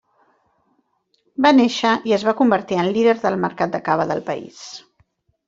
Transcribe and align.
Va 1.45 1.51
néixer 1.57 1.91
i 2.13 2.15
es 2.17 2.25
va 2.29 2.33
convertir 2.39 2.81
en 2.85 2.91
líder 2.97 3.15
del 3.27 3.39
mercat 3.45 3.77
de 3.77 3.83
cava 3.91 4.09
del 4.15 4.27
país. 4.33 4.65